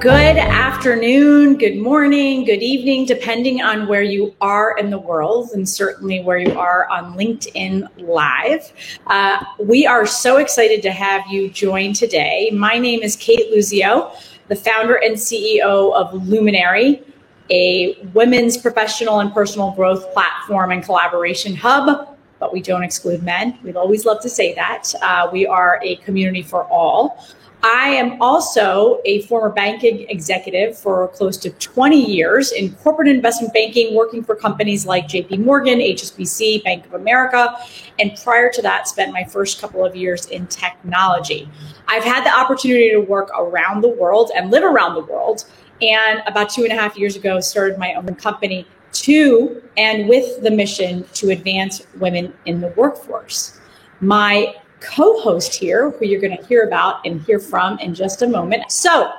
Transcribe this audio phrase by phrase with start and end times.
[0.00, 5.68] Good afternoon, good morning, good evening, depending on where you are in the world, and
[5.68, 8.72] certainly where you are on LinkedIn Live.
[9.08, 12.48] Uh, we are so excited to have you join today.
[12.52, 14.14] My name is Kate Luzio,
[14.46, 17.02] the founder and CEO of Luminary,
[17.50, 22.16] a women's professional and personal growth platform and collaboration hub.
[22.38, 23.58] But we don't exclude men.
[23.64, 24.94] We'd always love to say that.
[25.02, 27.26] Uh, we are a community for all.
[27.62, 33.52] I am also a former banking executive for close to 20 years in corporate investment
[33.52, 37.56] banking, working for companies like JP Morgan, HSBC, Bank of America,
[37.98, 41.48] and prior to that, spent my first couple of years in technology.
[41.88, 45.44] I've had the opportunity to work around the world and live around the world.
[45.82, 50.42] And about two and a half years ago, started my own company to and with
[50.42, 53.58] the mission to advance women in the workforce.
[54.00, 58.22] My co host here, who you're going to hear about and hear from in just
[58.22, 58.70] a moment.
[58.70, 59.12] So,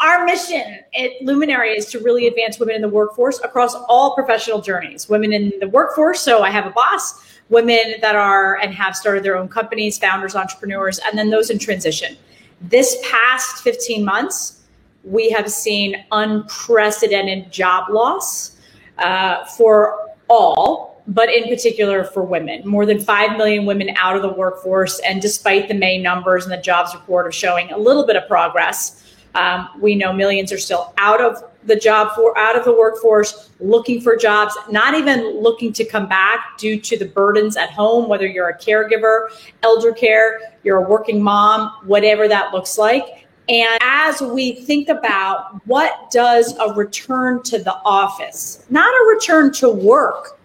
[0.00, 4.60] our mission at Luminary is to really advance women in the workforce across all professional
[4.60, 5.08] journeys.
[5.08, 9.22] Women in the workforce, so I have a boss, women that are and have started
[9.22, 12.16] their own companies, founders, entrepreneurs, and then those in transition.
[12.60, 14.64] This past 15 months,
[15.04, 18.56] we have seen unprecedented job loss
[18.98, 22.66] uh, for all but in particular for women.
[22.68, 25.00] More than 5 million women out of the workforce.
[25.00, 28.28] And despite the May numbers and the jobs report of showing a little bit of
[28.28, 29.02] progress,
[29.34, 33.50] um, we know millions are still out of the job for out of the workforce
[33.60, 38.08] looking for jobs not even looking to come back due to the burdens at home
[38.08, 39.28] whether you're a caregiver
[39.62, 45.60] elder care you're a working mom whatever that looks like and as we think about
[45.66, 50.37] what does a return to the office not a return to work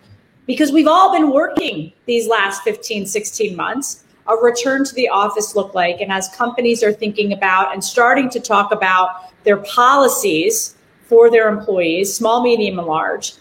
[0.45, 4.03] because we've all been working these last 15, 16 months.
[4.27, 5.99] A return to the office look like?
[5.99, 10.75] And as companies are thinking about and starting to talk about their policies
[11.07, 13.33] for their employees, small, medium, and large,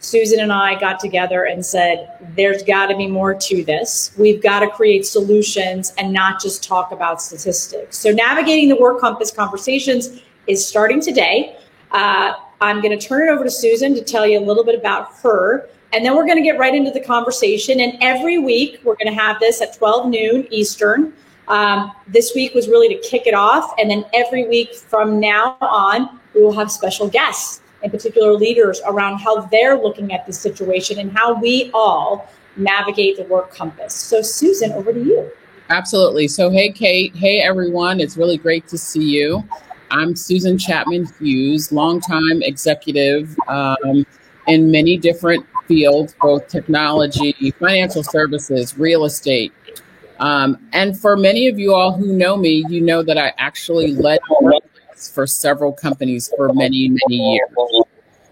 [0.00, 4.12] Susan and I got together and said, there's got to be more to this.
[4.16, 7.98] We've got to create solutions and not just talk about statistics.
[7.98, 11.56] So, navigating the Work Compass conversations is starting today.
[11.90, 14.78] Uh, I'm going to turn it over to Susan to tell you a little bit
[14.78, 15.68] about her.
[15.92, 17.80] And then we're going to get right into the conversation.
[17.80, 21.12] And every week, we're going to have this at 12 noon Eastern.
[21.48, 23.72] Um, this week was really to kick it off.
[23.78, 28.82] And then every week from now on, we will have special guests, in particular leaders,
[28.86, 33.94] around how they're looking at the situation and how we all navigate the work compass.
[33.94, 35.30] So, Susan, over to you.
[35.70, 36.28] Absolutely.
[36.28, 37.16] So, hey, Kate.
[37.16, 38.00] Hey, everyone.
[38.00, 39.42] It's really great to see you.
[39.90, 44.06] I'm Susan Chapman Hughes, longtime executive um,
[44.46, 49.52] in many different fields, both technology, financial services, real estate.
[50.18, 53.94] Um, and for many of you all who know me, you know that I actually
[53.94, 54.18] led
[55.14, 57.84] for several companies for many, many years.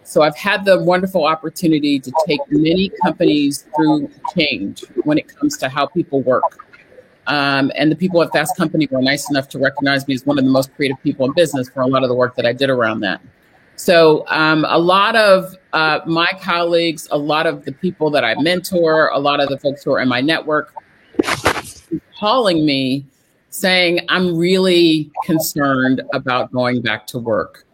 [0.02, 5.56] So I've had the wonderful opportunity to take many companies through change when it comes
[5.58, 6.66] to how people work.
[7.26, 10.38] Um, and the people at Fast Company were nice enough to recognize me as one
[10.38, 12.52] of the most creative people in business for a lot of the work that I
[12.52, 13.20] did around that.
[13.76, 18.34] So, um, a lot of uh, my colleagues, a lot of the people that I
[18.40, 20.72] mentor, a lot of the folks who are in my network,
[22.18, 23.04] calling me
[23.50, 27.64] saying, I'm really concerned about going back to work.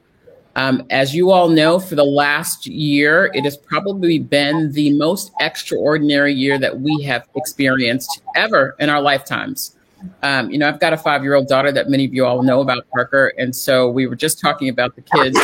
[0.55, 5.33] Um, as you all know, for the last year, it has probably been the most
[5.41, 9.77] extraordinary year that we have experienced ever in our lifetimes.
[10.23, 12.43] Um, you know, I've got a five year old daughter that many of you all
[12.43, 13.33] know about, Parker.
[13.39, 15.39] And so we were just talking about the kids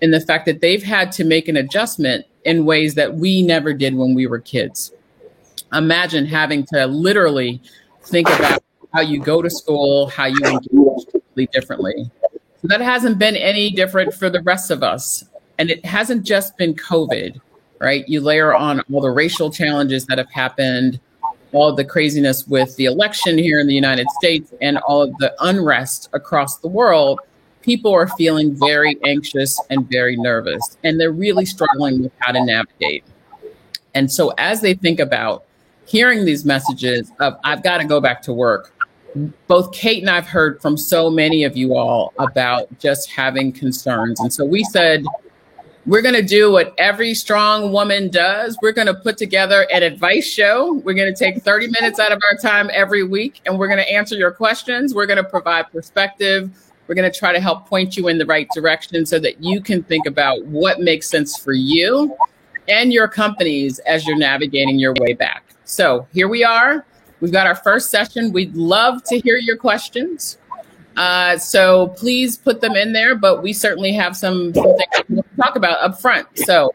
[0.00, 3.74] in the fact that they've had to make an adjustment in ways that we never
[3.74, 4.92] did when we were kids.
[5.72, 7.60] Imagine having to literally
[8.04, 8.62] think about
[8.94, 12.10] how you go to school, how you engage differently.
[12.62, 15.24] So that hasn't been any different for the rest of us.
[15.58, 17.40] And it hasn't just been COVID,
[17.80, 18.08] right?
[18.08, 21.00] You layer on all the racial challenges that have happened,
[21.52, 25.34] all the craziness with the election here in the United States, and all of the
[25.40, 27.20] unrest across the world
[27.68, 32.42] people are feeling very anxious and very nervous, and they're really struggling with how to
[32.42, 33.04] navigate.
[33.94, 35.44] And so, as they think about
[35.84, 38.72] hearing these messages of, I've got to go back to work,
[39.48, 44.18] both Kate and I've heard from so many of you all about just having concerns.
[44.20, 45.04] And so we said,
[45.84, 48.58] we're going to do what every strong woman does.
[48.62, 50.74] We're going to put together an advice show.
[50.84, 53.78] We're going to take 30 minutes out of our time every week and we're going
[53.78, 54.94] to answer your questions.
[54.94, 56.50] We're going to provide perspective.
[56.88, 59.60] We're going to try to help point you in the right direction so that you
[59.60, 62.16] can think about what makes sense for you
[62.66, 65.44] and your companies as you're navigating your way back.
[65.64, 66.86] So here we are.
[67.20, 68.32] We've got our first session.
[68.32, 70.38] We'd love to hear your questions.
[70.96, 75.36] Uh, so please put them in there, but we certainly have some, some things to
[75.36, 76.26] talk about up front.
[76.38, 76.74] So,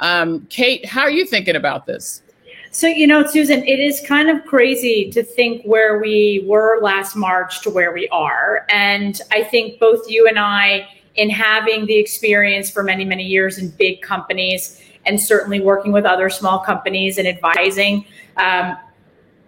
[0.00, 2.23] um, Kate, how are you thinking about this?
[2.74, 7.14] So, you know, Susan, it is kind of crazy to think where we were last
[7.14, 8.66] March to where we are.
[8.68, 13.58] And I think both you and I, in having the experience for many, many years
[13.58, 18.04] in big companies and certainly working with other small companies and advising,
[18.38, 18.76] um,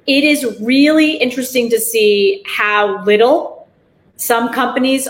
[0.07, 3.67] it is really interesting to see how little
[4.15, 5.09] some companies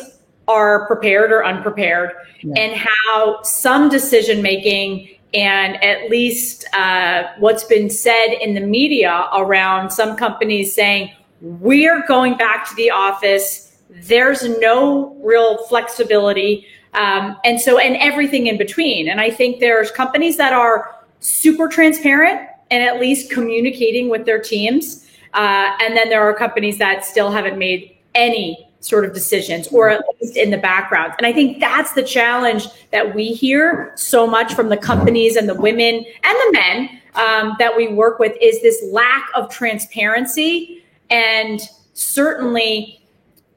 [0.48, 2.54] are prepared or unprepared yeah.
[2.56, 9.28] and how some decision making and at least uh, what's been said in the media
[9.34, 13.78] around some companies saying we're going back to the office.
[13.90, 16.67] There's no real flexibility.
[16.94, 19.08] Um, and so and everything in between.
[19.08, 24.40] And i think there's companies that are super transparent and at least communicating with their
[24.40, 25.06] teams.
[25.34, 29.88] Uh, and then there are companies that still haven't made any sort of decisions or
[29.90, 31.12] at least in the background.
[31.18, 35.48] And I think that's the challenge that we hear so much from the companies and
[35.48, 40.84] the women and the men um, that we work with is this lack of transparency
[41.10, 41.60] and
[41.94, 43.00] certainly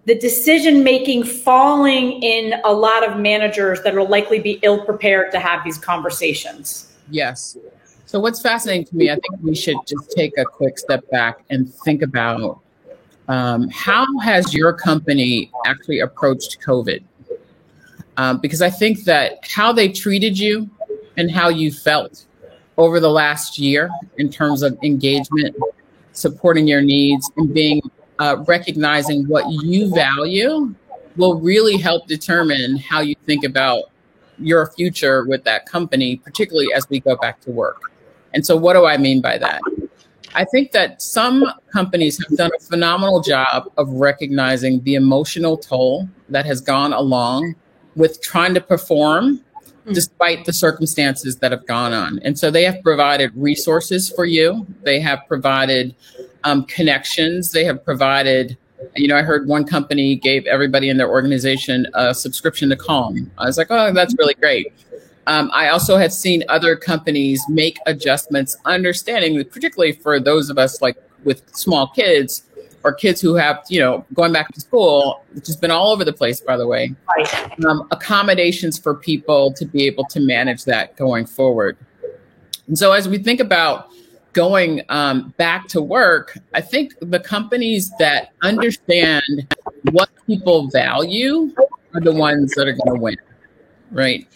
[0.06, 5.32] the decision making falling in a lot of managers that will likely be ill prepared
[5.32, 6.92] to have these conversations.
[7.12, 7.58] Yes.
[8.06, 11.42] So what's fascinating to me, I think we should just take a quick step back
[11.52, 12.60] and think about
[13.30, 17.04] um, how has your company actually approached COVID?
[18.18, 20.70] Um, because I think that how they treated you
[21.16, 22.26] and how you felt
[22.78, 25.56] over the last year in terms of engagement,
[26.12, 27.82] supporting your needs, and being
[28.18, 30.74] uh, recognizing what you value
[31.16, 33.84] will really help determine how you think about
[34.40, 37.92] your future with that company, particularly as we go back to work.
[38.34, 39.62] And so, what do I mean by that?
[40.36, 46.08] I think that some companies have done a phenomenal job of recognizing the emotional toll
[46.30, 47.56] that has gone along
[47.96, 49.42] with trying to perform
[49.84, 49.94] hmm.
[49.94, 52.20] despite the circumstances that have gone on.
[52.20, 54.66] And so they have provided resources for you.
[54.84, 55.96] They have provided
[56.44, 57.52] um, connections.
[57.52, 58.58] They have provided,
[58.96, 63.32] you know, I heard one company gave everybody in their organization a subscription to Calm.
[63.38, 64.74] I was like, oh, that's really great.
[65.30, 70.82] Um, I also have seen other companies make adjustments, understanding, particularly for those of us
[70.82, 72.46] like with small kids
[72.84, 76.04] or kids who have, you know, going back to school, which has been all over
[76.04, 76.96] the place, by the way,
[77.68, 81.78] um, accommodations for people to be able to manage that going forward.
[82.68, 83.90] And so as we think about
[84.34, 89.56] going um, back to work, I think the companies that understand
[89.92, 91.54] what people value
[91.94, 93.18] are the ones that are going to win,
[93.92, 94.28] right?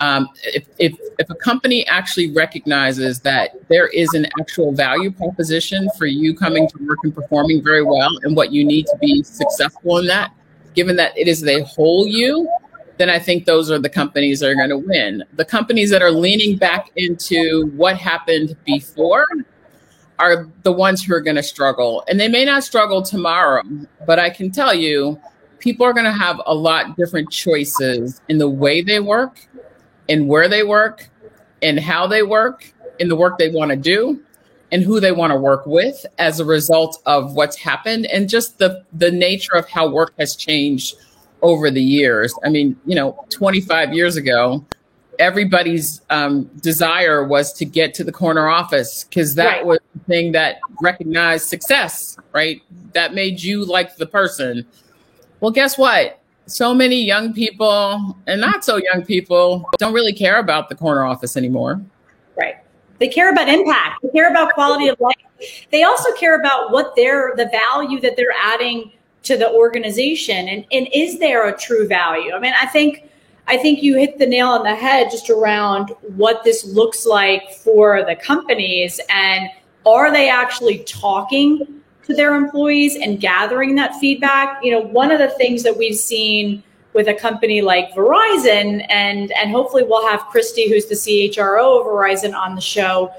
[0.00, 5.88] Um, if, if, if a company actually recognizes that there is an actual value proposition
[5.96, 9.22] for you coming to work and performing very well and what you need to be
[9.22, 10.32] successful in that,
[10.74, 12.48] given that it is the whole you,
[12.98, 15.24] then I think those are the companies that are going to win.
[15.34, 19.26] The companies that are leaning back into what happened before
[20.18, 22.04] are the ones who are going to struggle.
[22.08, 23.62] And they may not struggle tomorrow,
[24.06, 25.20] but I can tell you,
[25.58, 29.46] people are going to have a lot different choices in the way they work
[30.08, 31.08] in where they work,
[31.62, 34.20] and how they work, in the work they want to do,
[34.72, 38.58] and who they want to work with as a result of what's happened and just
[38.58, 40.96] the the nature of how work has changed
[41.42, 42.34] over the years.
[42.44, 44.64] I mean, you know, 25 years ago,
[45.18, 49.66] everybody's um, desire was to get to the corner office because that right.
[49.66, 52.62] was the thing that recognized success, right?
[52.92, 54.66] That made you like the person.
[55.40, 56.20] Well, guess what?
[56.46, 61.04] So many young people and not so young people don't really care about the corner
[61.04, 61.80] office anymore.
[62.36, 62.56] Right.
[62.98, 64.02] They care about impact.
[64.02, 65.66] They care about quality of life.
[65.70, 68.92] They also care about what they're the value that they're adding
[69.24, 72.32] to the organization and, and is there a true value?
[72.32, 73.10] I mean, I think
[73.48, 77.52] I think you hit the nail on the head just around what this looks like
[77.52, 79.48] for the companies and
[79.84, 84.62] are they actually talking to their employees and gathering that feedback.
[84.62, 89.30] You know, one of the things that we've seen with a company like Verizon, and
[89.32, 93.12] and hopefully we'll have Christy, who's the CHRO of Verizon, on the show.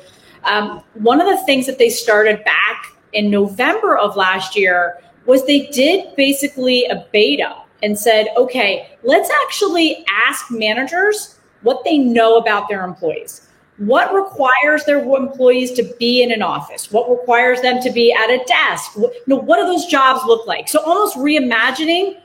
[0.43, 5.45] Um, one of the things that they started back in November of last year was
[5.45, 12.37] they did basically a beta and said, okay, let's actually ask managers what they know
[12.37, 13.46] about their employees
[13.77, 16.91] what requires their employees to be in an office?
[16.91, 18.97] What requires them to be at a desk?
[18.97, 20.67] What, you know, what do those jobs look like?
[20.67, 22.21] So almost reimagining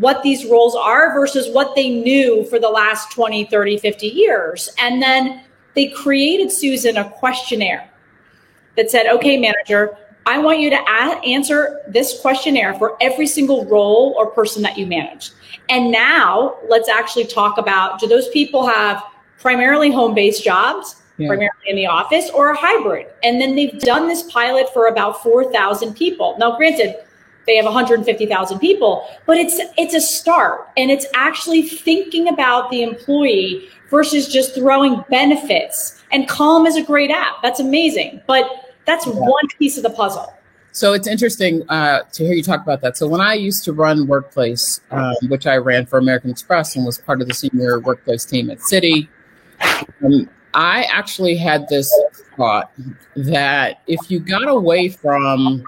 [0.00, 4.70] what these roles are versus what they knew for the last 20 30 50 years.
[4.78, 7.88] And then they created susan a questionnaire
[8.76, 13.64] that said okay manager I want you to a- answer this questionnaire for every single
[13.64, 15.30] role or person that you manage.
[15.70, 19.02] And now let's actually talk about do those people have
[19.40, 21.28] primarily home based jobs, yeah.
[21.28, 23.06] primarily in the office, or a hybrid?
[23.22, 26.36] And then they've done this pilot for about 4,000 people.
[26.38, 26.96] Now, granted,
[27.46, 32.82] they have 150,000 people, but it's it's a start and it's actually thinking about the
[32.82, 36.02] employee versus just throwing benefits.
[36.12, 37.42] And Calm is a great app.
[37.42, 38.20] That's amazing.
[38.26, 38.44] But
[38.84, 39.14] that's yeah.
[39.14, 40.34] one piece of the puzzle.
[40.72, 42.96] So it's interesting uh, to hear you talk about that.
[42.96, 46.84] So when I used to run Workplace, um, which I ran for American Express and
[46.84, 49.08] was part of the senior workplace team at Citi,
[50.04, 51.92] um, I actually had this
[52.36, 52.72] thought
[53.16, 55.64] that if you got away from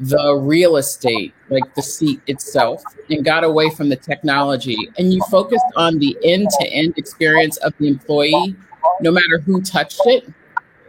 [0.00, 4.76] the real estate, like the seat itself, and got away from the technology.
[4.98, 8.56] And you focused on the end to end experience of the employee,
[9.00, 10.30] no matter who touched it.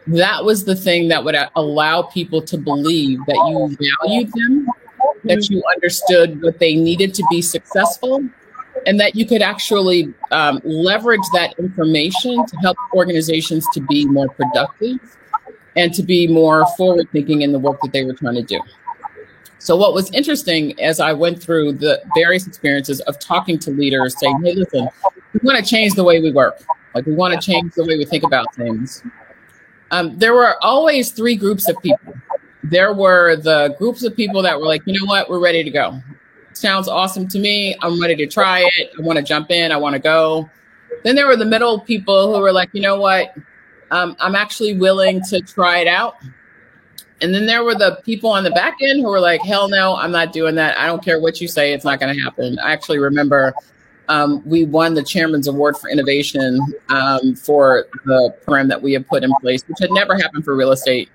[0.07, 4.67] That was the thing that would allow people to believe that you valued them,
[5.23, 8.23] that you understood what they needed to be successful,
[8.85, 14.27] and that you could actually um, leverage that information to help organizations to be more
[14.29, 14.99] productive
[15.75, 18.59] and to be more forward thinking in the work that they were trying to do.
[19.57, 24.17] So, what was interesting as I went through the various experiences of talking to leaders,
[24.19, 24.87] saying, hey, listen,
[25.33, 26.61] we want to change the way we work,
[26.93, 29.01] like we want to change the way we think about things.
[29.91, 32.13] Um, there were always three groups of people.
[32.63, 35.69] There were the groups of people that were like, you know what, we're ready to
[35.69, 35.99] go.
[36.55, 37.75] Sounds awesome to me.
[37.81, 38.91] I'm ready to try it.
[38.97, 39.71] I want to jump in.
[39.73, 40.49] I want to go.
[41.03, 43.35] Then there were the middle people who were like, you know what,
[43.91, 46.15] um, I'm actually willing to try it out.
[47.21, 49.95] And then there were the people on the back end who were like, hell no,
[49.97, 50.77] I'm not doing that.
[50.77, 52.57] I don't care what you say, it's not going to happen.
[52.59, 53.53] I actually remember
[54.07, 56.59] um, we won the Chairman's Award for Innovation
[56.89, 60.55] um, for the program that we had put in place, which had never happened for
[60.55, 61.09] real estate.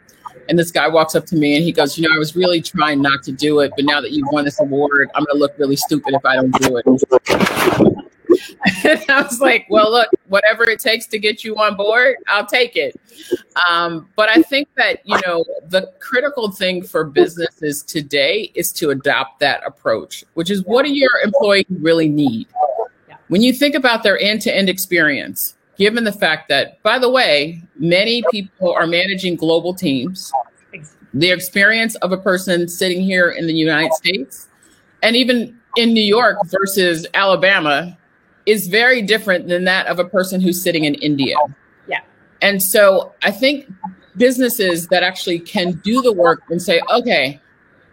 [0.51, 2.61] And this guy walks up to me and he goes, You know, I was really
[2.61, 5.41] trying not to do it, but now that you've won this award, I'm going to
[5.41, 6.87] look really stupid if I don't do it.
[8.85, 12.47] and I was like, well, look, whatever it takes to get you on board, I'll
[12.47, 13.01] take it.
[13.69, 18.91] Um, but I think that, you know, the critical thing for businesses today is to
[18.91, 22.49] adopt that approach, which is what do your employees really need?
[23.29, 27.09] When you think about their end to end experience, given the fact that, by the
[27.09, 30.31] way, many people are managing global teams,
[31.15, 34.49] the experience of a person sitting here in the United States
[35.03, 37.97] and even in New York versus Alabama
[38.45, 41.35] is very different than that of a person who's sitting in India.
[41.89, 42.01] Yeah.
[42.43, 43.67] And so I think
[44.19, 47.41] businesses that actually can do the work and say, okay,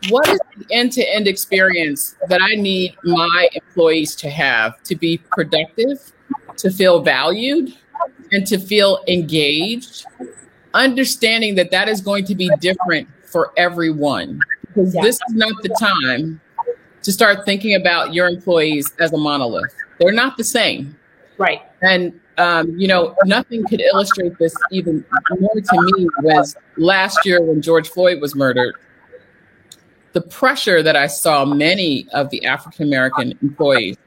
[0.10, 4.96] what is the end to end experience that I need my employees to have to
[4.98, 6.12] be productive,
[6.58, 7.74] to feel valued,
[8.32, 10.06] and to feel engaged?
[10.74, 14.40] Understanding that that is going to be different for everyone
[14.78, 15.02] because yeah.
[15.02, 16.40] this is not the time
[17.02, 19.74] to start thinking about your employees as a monolith.
[20.00, 20.98] They're not the same.
[21.38, 21.62] Right.
[21.82, 25.04] And um, you know, nothing could illustrate this even
[25.40, 28.76] more to me was last year when George Floyd was murdered.
[30.14, 33.98] The pressure that I saw many of the African American employees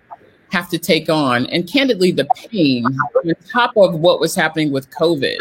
[0.51, 4.91] have to take on, and candidly, the pain on top of what was happening with
[4.91, 5.39] COVID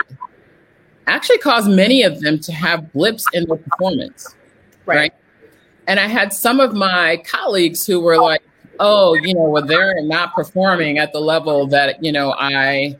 [1.08, 4.36] actually caused many of them to have blips in their performance.
[4.86, 4.98] Right.
[4.98, 5.14] right?
[5.88, 8.44] And I had some of my colleagues who were like,
[8.80, 12.98] oh, you know, well, they're not performing at the level that, you know, I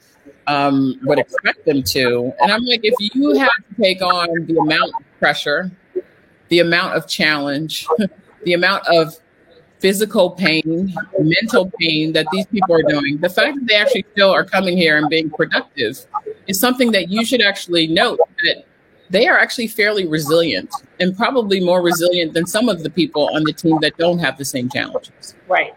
[0.48, 2.34] um, would expect them to.
[2.42, 5.72] And I'm like, if you have to take on the amount of pressure,
[6.50, 7.86] the amount of challenge,
[8.44, 9.16] the amount of
[9.80, 14.30] physical pain, mental pain that these people are doing, the fact that they actually still
[14.30, 16.06] are coming here and being productive
[16.48, 18.66] is something that you should actually note that
[19.10, 20.70] they are actually fairly resilient
[21.00, 24.38] and probably more resilient than some of the people on the team that don't have
[24.38, 25.36] the same challenges.
[25.48, 25.74] Right.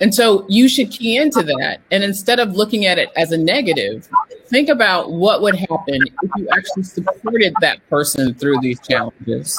[0.00, 1.80] And so you should key into that.
[1.90, 4.08] And instead of looking at it as a negative,
[4.46, 9.58] think about what would happen if you actually supported that person through these challenges,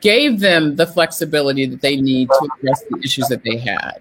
[0.00, 3.98] gave them the flexibility that they need to address the issues that they had.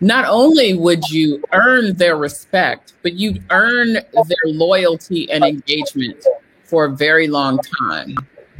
[0.00, 6.24] Not only would you earn their respect, but you'd earn their loyalty and engagement
[6.64, 8.14] for a very long time.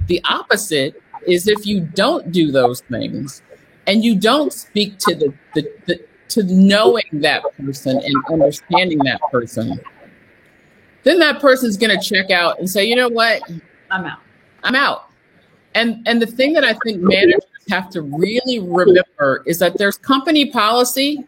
[0.06, 3.42] The opposite is if you don't do those things
[3.86, 9.20] and you don't speak to the, the, the to knowing that person and understanding that
[9.32, 9.80] person,
[11.02, 13.42] then that person's going to check out and say, you know what?
[13.90, 14.20] I'm out.
[14.62, 15.09] I'm out.
[15.74, 19.96] And and the thing that I think managers have to really remember is that there's
[19.96, 21.24] company policy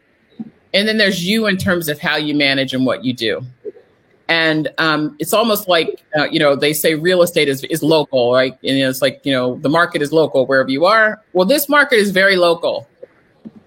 [0.75, 3.45] and then there's you in terms of how you manage and what you do.
[4.29, 8.33] And um, it's almost like, uh, you know, they say real estate is, is local,
[8.33, 8.53] right?
[8.65, 11.23] And it's like, you know, the market is local wherever you are.
[11.35, 12.89] Well, this market is very local.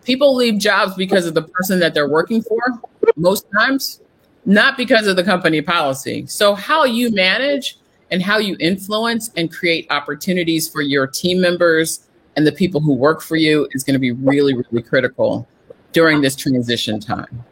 [0.06, 2.62] People leave jobs because of the person that they're working for
[3.16, 4.02] most times,
[4.46, 6.26] not because of the company policy.
[6.28, 7.78] So, how you manage
[8.16, 12.08] and how you influence and create opportunities for your team members
[12.38, 15.46] and the people who work for you is going to be really, really critical
[15.92, 17.44] during this transition time.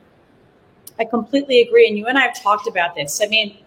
[0.97, 1.89] I completely agree.
[1.89, 3.21] And you and I have talked about this.
[3.21, 3.57] I mean,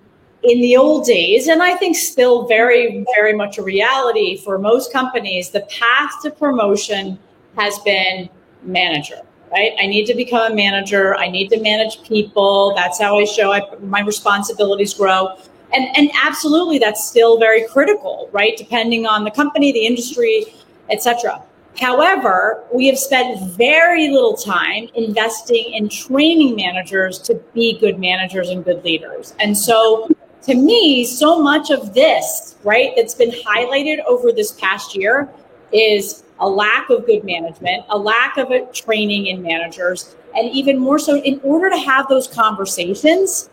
[0.42, 4.90] in the old days, and I think still very, very much a reality for most
[4.90, 7.18] companies, the path to promotion
[7.58, 8.30] has been
[8.62, 9.20] manager,
[9.52, 9.72] right?
[9.78, 11.14] I need to become a manager.
[11.14, 12.74] I need to manage people.
[12.74, 15.36] That's how I show I, my responsibilities grow.
[15.72, 18.56] And, and absolutely, that's still very critical, right?
[18.56, 20.46] Depending on the company, the industry,
[20.90, 21.42] etc.
[21.80, 28.48] However, we have spent very little time investing in training managers to be good managers
[28.48, 29.34] and good leaders.
[29.40, 30.08] And so,
[30.42, 35.28] to me, so much of this, right, that's been highlighted over this past year
[35.72, 40.78] is a lack of good management, a lack of a training in managers, and even
[40.78, 43.50] more so, in order to have those conversations,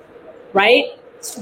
[0.54, 0.86] right,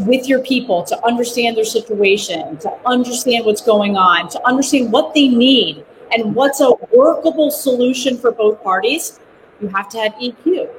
[0.02, 5.14] with your people to understand their situation, to understand what's going on, to understand what
[5.14, 9.20] they need and what's a workable solution for both parties,
[9.62, 10.70] you have to have EQ.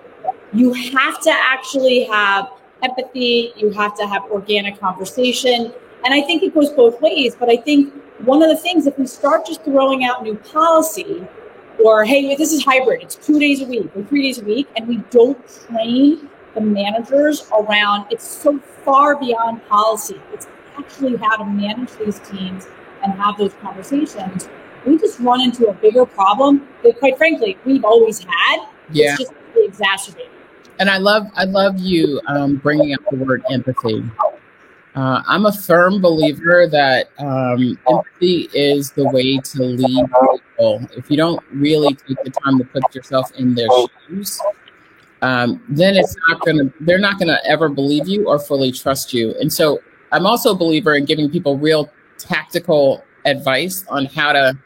[0.53, 2.51] You have to actually have
[2.83, 5.73] empathy, you have to have organic conversation.
[6.05, 7.35] And I think it goes both ways.
[7.35, 7.93] But I think
[8.25, 11.27] one of the things, if we start just throwing out new policy,
[11.83, 14.69] or hey, this is hybrid, it's two days a week or three days a week,
[14.77, 20.21] and we don't train the managers around it's so far beyond policy.
[20.33, 20.47] It's
[20.79, 22.67] actually how to manage these teams
[23.03, 24.49] and have those conversations
[24.85, 28.67] we just run into a bigger problem that, quite frankly, we've always had.
[28.91, 29.11] Yeah.
[29.11, 30.31] It's just really exacerbated.
[30.79, 34.05] And I love, I love you um, bringing up the word empathy.
[34.95, 40.87] Uh, I'm a firm believer that um, empathy is the way to lead people.
[40.97, 43.69] If you don't really take the time to put yourself in their
[44.09, 44.41] shoes,
[45.23, 46.65] um, then it's not gonna.
[46.81, 49.35] They're not gonna ever believe you or fully trust you.
[49.41, 49.81] And so,
[50.11, 54.59] I'm also a believer in giving people real tactical advice on how to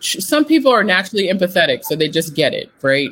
[0.00, 3.10] some people are naturally empathetic, so they just get it, right?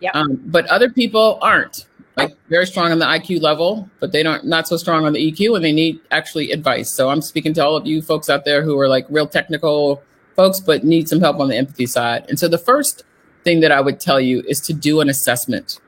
[0.00, 0.10] Yeah.
[0.14, 4.44] Um, but other people aren't like very strong on the IQ level, but they don't
[4.44, 6.92] not so strong on the EQ, and they need actually advice.
[6.92, 10.02] So I'm speaking to all of you folks out there who are like real technical
[10.36, 12.24] folks, but need some help on the empathy side.
[12.28, 13.04] And so the first
[13.44, 15.80] thing that I would tell you is to do an assessment.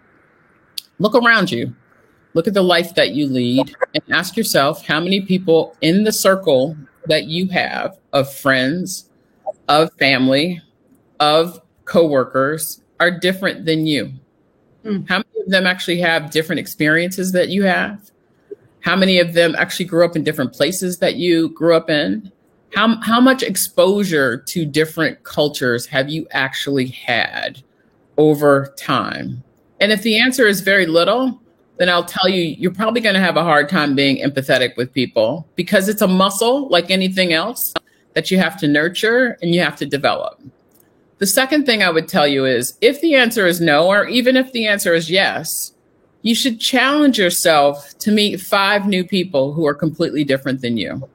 [1.00, 1.74] Look around you.
[2.34, 6.12] Look at the life that you lead and ask yourself how many people in the
[6.12, 9.08] circle that you have of friends,
[9.66, 10.60] of family,
[11.18, 14.12] of coworkers are different than you.
[14.84, 15.08] Mm.
[15.08, 18.10] How many of them actually have different experiences that you have?
[18.80, 22.30] How many of them actually grew up in different places that you grew up in?
[22.74, 27.62] How, how much exposure to different cultures have you actually had
[28.18, 29.42] over time?
[29.80, 31.40] And if the answer is very little,
[31.78, 34.92] then I'll tell you, you're probably going to have a hard time being empathetic with
[34.92, 37.72] people because it's a muscle like anything else
[38.12, 40.40] that you have to nurture and you have to develop.
[41.18, 44.36] The second thing I would tell you is if the answer is no, or even
[44.36, 45.72] if the answer is yes,
[46.22, 51.08] you should challenge yourself to meet five new people who are completely different than you.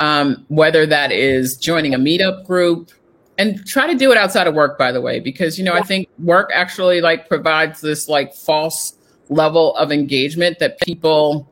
[0.00, 2.90] Um, whether that is joining a meetup group
[3.38, 5.82] and try to do it outside of work, by the way, because, you know, I
[5.82, 8.96] think work actually like provides this like false
[9.28, 11.50] level of engagement that people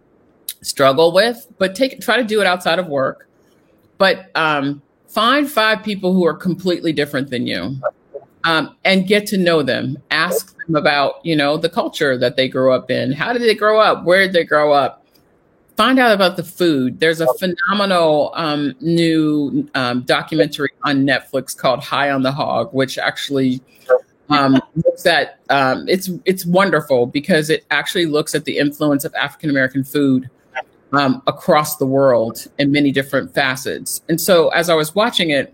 [0.61, 3.29] struggle with, but take, try to do it outside of work
[4.03, 7.77] but um, find five people who are completely different than you
[8.42, 9.97] um, and get to know them.
[10.11, 13.12] Ask them about, you know, the culture that they grew up in.
[13.12, 14.05] How did they grow up?
[14.05, 15.02] Where did they grow up?
[15.83, 17.01] Find out about the food.
[17.01, 22.99] There's a phenomenal um, new um, documentary on Netflix called High on the Hog, which
[22.99, 23.61] actually
[24.29, 29.12] um, looks at um, it's it's wonderful because it actually looks at the influence of
[29.16, 30.31] African American food
[30.92, 34.03] um, across the world in many different facets.
[34.09, 35.53] And so as I was watching it,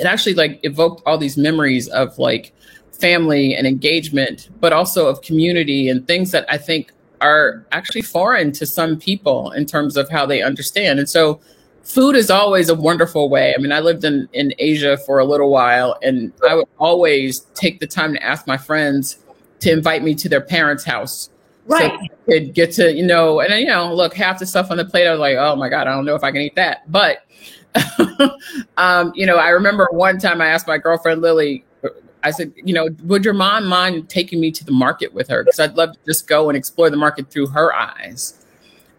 [0.00, 2.52] it actually like evoked all these memories of like
[2.90, 8.52] family and engagement, but also of community and things that I think are actually foreign
[8.52, 10.98] to some people in terms of how they understand.
[10.98, 11.40] And so
[11.82, 13.54] food is always a wonderful way.
[13.54, 17.40] I mean, I lived in, in Asia for a little while and I would always
[17.54, 19.18] take the time to ask my friends
[19.60, 21.30] to invite me to their parents' house
[21.68, 21.92] Right.
[22.00, 24.78] So could get to, you know, and then, you know, look, half the stuff on
[24.78, 26.54] the plate, I was like, oh my God, I don't know if I can eat
[26.56, 26.90] that.
[26.90, 27.26] But,
[28.78, 31.64] um, you know, I remember one time I asked my girlfriend, Lily,
[32.22, 35.44] I said, you know, would your mom mind taking me to the market with her?
[35.44, 38.34] Because I'd love to just go and explore the market through her eyes.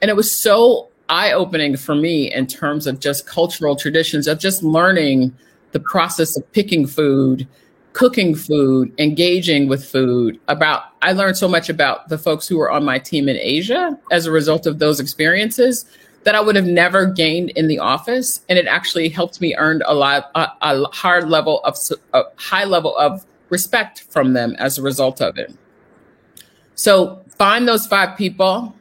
[0.02, 4.40] And it was so eye opening for me in terms of just cultural traditions of
[4.40, 5.36] just learning
[5.72, 7.48] the process of picking food,
[7.94, 10.40] cooking food, engaging with food.
[10.48, 13.98] About I learned so much about the folks who were on my team in Asia
[14.12, 15.86] as a result of those experiences
[16.24, 19.82] that I would have never gained in the office, and it actually helped me earn
[19.86, 21.78] a lot a, a hard level of
[22.14, 25.54] a high level of respect from them as a result of it.
[26.76, 28.76] So find those five people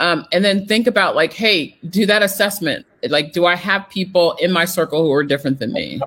[0.00, 2.86] um, and then think about like, hey, do that assessment.
[3.08, 6.00] Like, do I have people in my circle who are different than me?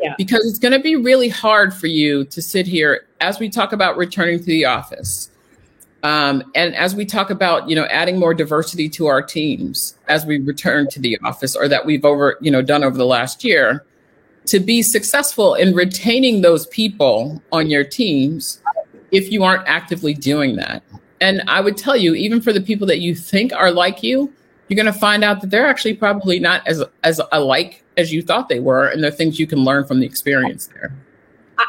[0.00, 0.14] Yeah.
[0.16, 3.72] Because it's going to be really hard for you to sit here as we talk
[3.72, 5.29] about returning to the office.
[6.02, 10.24] Um, and as we talk about, you know, adding more diversity to our teams as
[10.24, 13.44] we return to the office or that we've over, you know, done over the last
[13.44, 13.84] year,
[14.46, 18.60] to be successful in retaining those people on your teams
[19.10, 20.82] if you aren't actively doing that.
[21.20, 24.32] And I would tell you, even for the people that you think are like you,
[24.68, 28.22] you're going to find out that they're actually probably not as as alike as you
[28.22, 30.94] thought they were, and there are things you can learn from the experience there.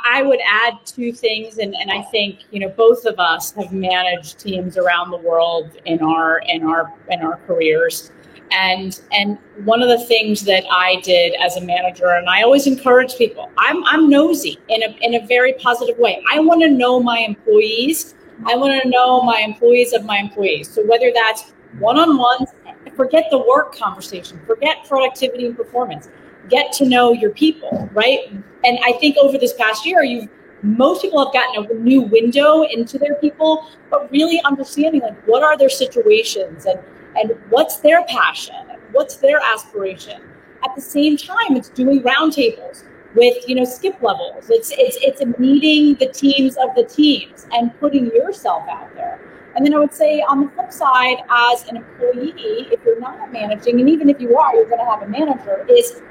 [0.05, 3.71] I would add two things, and, and I think you know both of us have
[3.71, 8.11] managed teams around the world in our in our in our careers,
[8.51, 12.67] and and one of the things that I did as a manager, and I always
[12.67, 16.23] encourage people, I'm I'm nosy in a in a very positive way.
[16.31, 20.69] I want to know my employees I want to know my employees of my employees.
[20.69, 22.49] So whether that's one-on-ones,
[22.95, 26.09] forget the work conversation, forget productivity and performance.
[26.49, 28.31] Get to know your people, right?
[28.63, 30.29] And I think over this past year, you've
[30.63, 35.43] most people have gotten a new window into their people, but really understanding like what
[35.43, 36.79] are their situations and
[37.15, 38.55] and what's their passion,
[38.91, 40.21] what's their aspiration.
[40.63, 42.83] At the same time, it's doing roundtables
[43.15, 44.49] with you know skip levels.
[44.49, 49.19] It's it's it's meeting the teams of the teams and putting yourself out there.
[49.55, 53.33] And then I would say on the flip side, as an employee, if you're not
[53.33, 56.01] managing, and even if you are, you're going to have a manager, is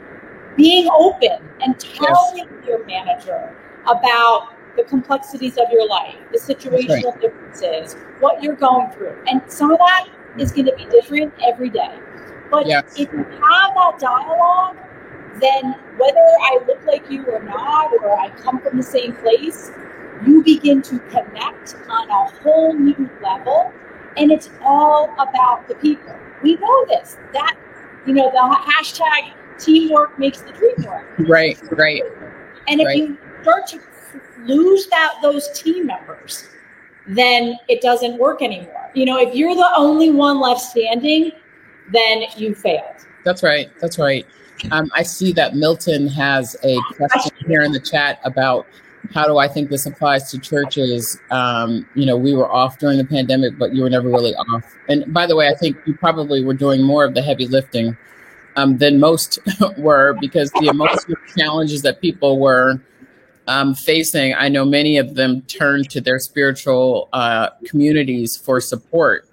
[0.56, 2.66] being open and telling yes.
[2.66, 3.54] your manager
[3.86, 7.20] about the complexities of your life, the situational right.
[7.20, 9.16] differences, what you're going through.
[9.26, 10.08] And some of that
[10.38, 10.56] is mm.
[10.56, 11.98] going to be different every day.
[12.50, 12.98] But yes.
[12.98, 14.76] if you have that dialogue,
[15.40, 19.70] then whether I look like you or not, or I come from the same place,
[20.26, 23.72] you begin to connect on a whole new level.
[24.16, 26.14] And it's all about the people.
[26.42, 27.16] We know this.
[27.32, 27.56] That,
[28.06, 31.06] you know, the hashtag teamwork makes the dream work.
[31.18, 32.02] Right, right.
[32.68, 32.96] And if right.
[32.96, 33.80] you start to
[34.44, 36.48] lose that those team members,
[37.06, 38.90] then it doesn't work anymore.
[38.94, 41.32] You know, if you're the only one left standing,
[41.92, 43.06] then you failed.
[43.24, 43.70] That's right.
[43.80, 44.26] That's right.
[44.70, 48.66] Um, I see that Milton has a question here in the chat about
[49.14, 51.18] how do I think this applies to churches?
[51.30, 54.76] Um, you know, we were off during the pandemic, but you were never really off.
[54.88, 57.96] And by the way, I think you probably were doing more of the heavy lifting
[58.56, 59.38] um, than most
[59.78, 62.80] were because the emotional challenges that people were
[63.46, 69.26] um, facing, I know many of them turned to their spiritual uh, communities for support.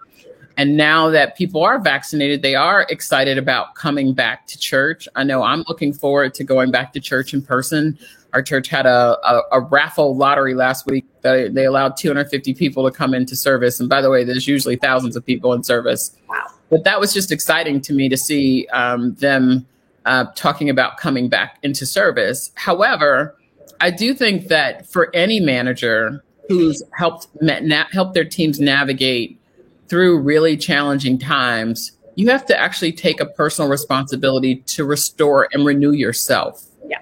[0.58, 5.08] And now that people are vaccinated, they are excited about coming back to church.
[5.15, 7.97] I know I'm looking forward to going back to church in person.
[8.34, 11.06] Our church had a, a, a raffle lottery last week.
[11.21, 13.80] They, they allowed 250 people to come into service.
[13.80, 16.17] And by the way, there's usually thousands of people in service.
[16.27, 16.47] Wow.
[16.69, 19.65] But that was just exciting to me to see um, them
[20.06, 22.51] uh, talking about coming back into service.
[22.56, 23.36] However,
[23.80, 29.39] I do think that for any manager who's helped na- help their teams navigate
[29.88, 35.65] through really challenging times, you have to actually take a personal responsibility to restore and
[35.65, 36.65] renew yourself.
[36.88, 37.01] Yeah.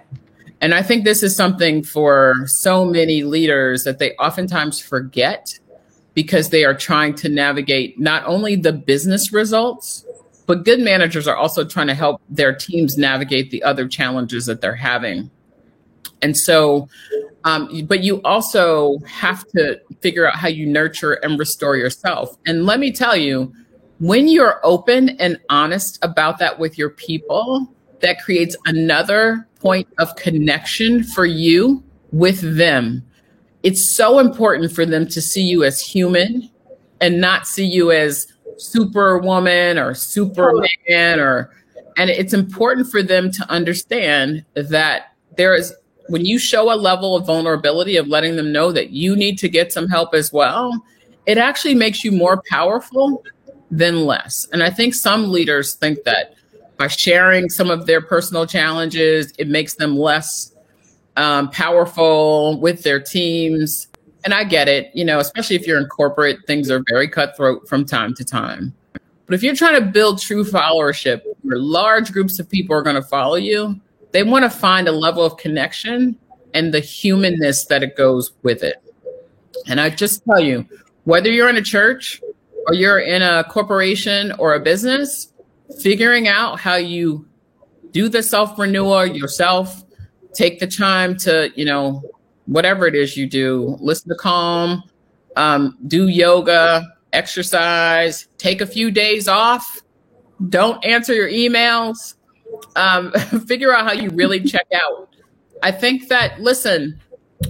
[0.62, 5.60] And I think this is something for so many leaders that they oftentimes forget
[6.16, 10.04] because they are trying to navigate not only the business results,
[10.48, 14.62] but good managers are also trying to help their teams navigate the other challenges that
[14.62, 15.30] they're having.
[16.22, 16.90] And so
[17.46, 22.36] um, but you also have to figure out how you nurture and restore yourself.
[22.48, 23.54] And let me tell you,
[24.00, 30.16] when you're open and honest about that with your people, that creates another point of
[30.16, 33.04] connection for you with them.
[33.66, 36.52] It's so important for them to see you as human
[37.02, 41.52] and not see you as superwoman or superman or
[41.98, 45.74] and it's important for them to understand that there is
[46.10, 49.50] when you show a level of vulnerability of letting them know that you need to
[49.50, 50.72] get some help as well,
[51.26, 53.24] it actually makes you more powerful
[53.72, 54.48] than less.
[54.54, 56.36] And I think some leaders think that
[56.78, 60.54] by sharing some of their personal challenges, it makes them less
[61.18, 63.88] um, powerful with their teams.
[64.24, 67.68] And I get it, you know, especially if you're in corporate, things are very cutthroat
[67.68, 68.74] from time to time.
[69.26, 72.96] But if you're trying to build true followership, where large groups of people are going
[72.96, 73.80] to follow you,
[74.12, 76.16] they want to find a level of connection
[76.54, 78.82] and the humanness that it goes with it.
[79.68, 80.66] And I just tell you,
[81.04, 82.22] whether you're in a church
[82.68, 85.32] or you're in a corporation or a business,
[85.80, 87.28] figuring out how you
[87.92, 89.84] do the self renewal yourself,
[90.36, 92.04] take the time to, you know,
[92.46, 94.84] whatever it is you do, listen to calm,
[95.36, 99.82] um, do yoga, exercise, take a few days off,
[100.50, 102.16] don't answer your emails,
[102.76, 103.12] um,
[103.48, 105.16] figure out how you really check out.
[105.64, 107.02] I think that, listen,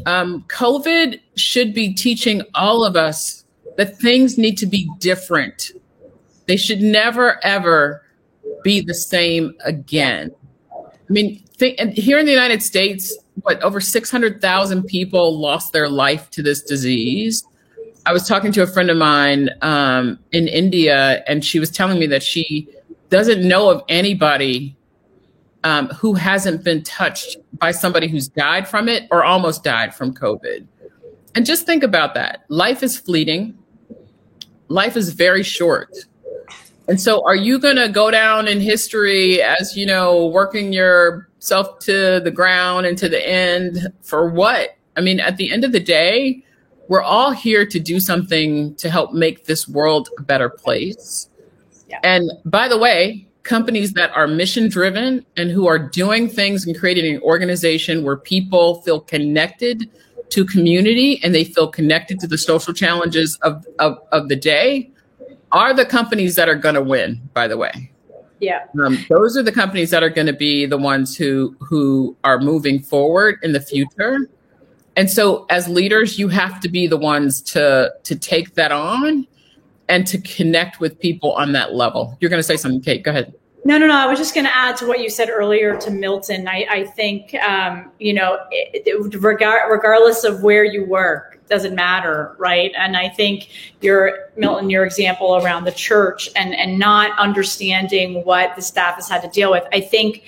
[0.05, 3.43] um, COVID should be teaching all of us
[3.77, 5.71] that things need to be different.
[6.45, 8.03] They should never, ever
[8.63, 10.31] be the same again.
[10.71, 16.29] I mean, think, here in the United States, what over 600,000 people lost their life
[16.31, 17.43] to this disease.
[18.05, 21.99] I was talking to a friend of mine um, in India, and she was telling
[21.99, 22.67] me that she
[23.09, 24.75] doesn't know of anybody
[25.63, 30.13] um, who hasn't been touched by somebody who's died from it or almost died from
[30.13, 30.67] COVID.
[31.33, 32.45] And just think about that.
[32.49, 33.57] Life is fleeting,
[34.67, 35.91] life is very short.
[36.87, 40.71] And so, are you going to go down in history as, you know, working
[41.45, 44.77] yourself to the ground and to the end for what?
[44.97, 46.43] I mean, at the end of the day,
[46.87, 51.29] we're all here to do something to help make this world a better place.
[51.87, 51.99] Yeah.
[52.03, 56.77] And by the way, companies that are mission driven and who are doing things and
[56.77, 59.89] creating an organization where people feel connected
[60.29, 64.89] to community and they feel connected to the social challenges of, of, of the day
[65.51, 67.91] are the companies that are going to win, by the way.
[68.39, 68.65] Yeah.
[68.83, 72.39] Um, those are the companies that are going to be the ones who who are
[72.39, 74.29] moving forward in the future.
[74.97, 79.27] And so as leaders, you have to be the ones to to take that on
[79.87, 82.17] and to connect with people on that level.
[82.19, 83.03] You're going to say something, Kate.
[83.03, 83.33] Go ahead.
[83.67, 83.95] No, no, no.
[83.95, 86.47] I was just going to add to what you said earlier to Milton.
[86.47, 91.73] I, I think, um, you know, it, it, regard, regardless of where you work, doesn't
[91.73, 92.71] matter, right?
[92.77, 93.49] And I think
[93.81, 99.09] your Milton, your example around the church and and not understanding what the staff has
[99.09, 99.63] had to deal with.
[99.71, 100.23] I think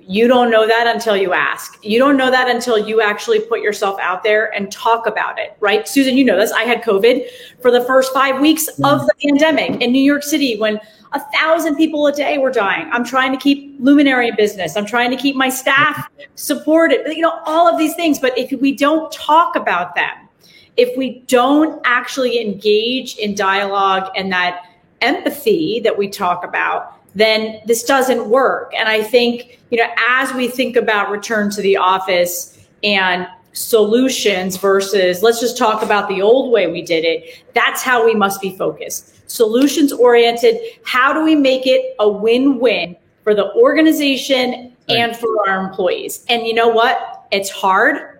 [0.00, 1.78] you don't know that until you ask.
[1.84, 5.56] You don't know that until you actually put yourself out there and talk about it,
[5.60, 5.86] right?
[5.86, 6.52] Susan, you know this.
[6.52, 7.28] I had COVID
[7.60, 10.80] for the first five weeks of the pandemic in New York City when
[11.12, 12.88] a thousand people a day were dying.
[12.92, 14.76] I'm trying to keep luminary business.
[14.76, 18.18] I'm trying to keep my staff supported, you know, all of these things.
[18.18, 20.28] But if we don't talk about them,
[20.76, 24.64] if we don't actually engage in dialogue and that
[25.00, 28.72] empathy that we talk about, then this doesn't work.
[28.76, 34.56] And I think, you know, as we think about return to the office and solutions
[34.56, 38.40] versus let's just talk about the old way we did it, that's how we must
[38.40, 39.19] be focused.
[39.30, 40.60] Solutions oriented.
[40.82, 46.24] How do we make it a win win for the organization and for our employees?
[46.28, 47.26] And you know what?
[47.30, 48.18] It's hard,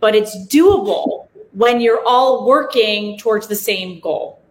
[0.00, 4.42] but it's doable when you're all working towards the same goal.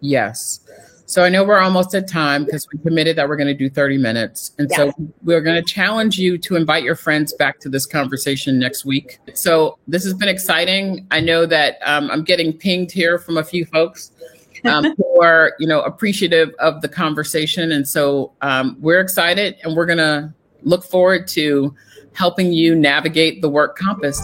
[0.00, 0.60] Yes.
[1.08, 3.70] So I know we're almost at time because we committed that we're going to do
[3.70, 4.50] 30 minutes.
[4.58, 4.76] And yeah.
[4.76, 8.84] so we're going to challenge you to invite your friends back to this conversation next
[8.84, 9.20] week.
[9.34, 11.06] So this has been exciting.
[11.12, 14.10] I know that um, I'm getting pinged here from a few folks
[14.66, 17.72] um, who are, you know, appreciative of the conversation.
[17.72, 21.74] And so um, we're excited and we're going to look forward to
[22.12, 24.20] helping you navigate the work compass.